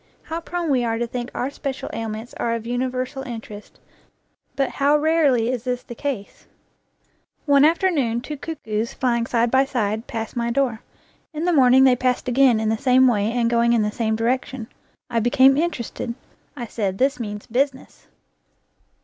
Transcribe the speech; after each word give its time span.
How 0.23 0.41
prone 0.41 0.71
we 0.71 0.83
are 0.83 0.97
to 0.97 1.05
think 1.05 1.29
our 1.35 1.51
special 1.51 1.87
ailments 1.93 2.33
are 2.39 2.55
of 2.55 2.65
universal 2.65 3.21
interest, 3.21 3.79
but 4.55 4.67
how 4.71 4.97
rarely 4.97 5.51
is 5.51 5.63
this 5.63 5.83
the 5.83 5.93
case! 5.93 6.47
One 7.45 7.63
afternoon 7.63 8.21
two 8.21 8.35
cuckoos, 8.35 8.93
flying 8.95 9.27
side 9.27 9.51
by 9.51 9.63
side, 9.65 10.07
passed 10.07 10.35
my 10.35 10.49
door. 10.49 10.81
In 11.33 11.45
the 11.45 11.53
morning 11.53 11.83
they 11.83 11.95
passed 11.95 12.27
again 12.27 12.59
in 12.59 12.69
the 12.69 12.79
same 12.79 13.07
way 13.07 13.31
and 13.31 13.47
going 13.47 13.73
in 13.73 13.83
the 13.83 13.91
same 13.91 14.15
direction. 14.15 14.67
I 15.07 15.19
became 15.19 15.55
interested. 15.55 16.15
I 16.57 16.65
said, 16.65 16.97
This 16.97 17.19
means 17.19 17.45
business. 17.45 18.07